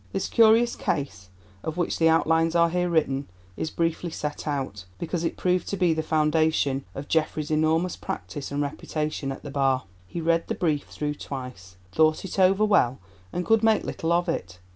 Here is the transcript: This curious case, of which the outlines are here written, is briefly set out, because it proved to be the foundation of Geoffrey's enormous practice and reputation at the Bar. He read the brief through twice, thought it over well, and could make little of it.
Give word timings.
This 0.13 0.27
curious 0.27 0.75
case, 0.75 1.29
of 1.63 1.77
which 1.77 1.99
the 1.99 2.09
outlines 2.09 2.55
are 2.55 2.71
here 2.71 2.89
written, 2.89 3.27
is 3.55 3.69
briefly 3.69 4.09
set 4.09 4.47
out, 4.47 4.85
because 4.97 5.23
it 5.23 5.37
proved 5.37 5.69
to 5.69 5.77
be 5.77 5.93
the 5.93 6.01
foundation 6.01 6.85
of 6.95 7.07
Geoffrey's 7.07 7.51
enormous 7.51 7.95
practice 7.97 8.51
and 8.51 8.63
reputation 8.63 9.31
at 9.31 9.43
the 9.43 9.51
Bar. 9.51 9.83
He 10.07 10.19
read 10.19 10.47
the 10.47 10.55
brief 10.55 10.87
through 10.89 11.13
twice, 11.13 11.75
thought 11.91 12.25
it 12.25 12.39
over 12.39 12.65
well, 12.65 12.97
and 13.31 13.45
could 13.45 13.61
make 13.61 13.83
little 13.83 14.11
of 14.11 14.27
it. 14.27 14.57